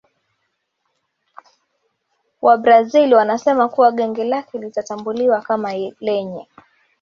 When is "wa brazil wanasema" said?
2.41-3.69